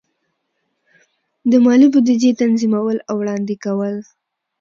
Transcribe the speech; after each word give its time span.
د 1.49 1.51
مالی 1.65 1.87
بودیجې 1.93 2.31
تنظیمول 2.41 2.97
او 3.09 3.15
وړاندې 3.21 3.55
کول. 3.63 3.95